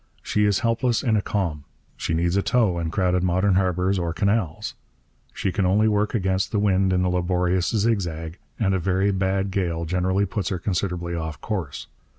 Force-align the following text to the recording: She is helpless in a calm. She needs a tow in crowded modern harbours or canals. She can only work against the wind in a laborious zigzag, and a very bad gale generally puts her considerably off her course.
She 0.23 0.45
is 0.45 0.61
helpless 0.61 1.03
in 1.03 1.15
a 1.15 1.21
calm. 1.21 1.63
She 1.95 2.15
needs 2.15 2.35
a 2.35 2.41
tow 2.41 2.79
in 2.79 2.89
crowded 2.89 3.21
modern 3.21 3.53
harbours 3.53 3.99
or 3.99 4.13
canals. 4.15 4.73
She 5.31 5.51
can 5.51 5.63
only 5.63 5.87
work 5.87 6.15
against 6.15 6.51
the 6.51 6.57
wind 6.57 6.91
in 6.91 7.03
a 7.05 7.09
laborious 7.09 7.67
zigzag, 7.69 8.39
and 8.59 8.73
a 8.73 8.79
very 8.79 9.11
bad 9.11 9.51
gale 9.51 9.85
generally 9.85 10.25
puts 10.25 10.49
her 10.49 10.57
considerably 10.57 11.13
off 11.13 11.35
her 11.35 11.39
course. 11.41 11.85